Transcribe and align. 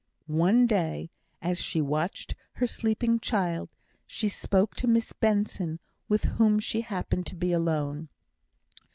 One 0.25 0.65
day, 0.65 1.11
as 1.43 1.61
she 1.61 1.79
watched 1.79 2.33
her 2.53 2.65
sleeping 2.65 3.19
child, 3.19 3.69
she 4.07 4.29
spoke 4.29 4.73
to 4.77 4.87
Miss 4.87 5.13
Benson, 5.13 5.79
with 6.09 6.23
whom 6.23 6.57
she 6.57 6.81
happened 6.81 7.27
to 7.27 7.35
be 7.35 7.51
alone. 7.51 8.09